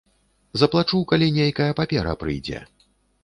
[0.61, 2.65] Заплачу, калі нейкая папера прыйдзе.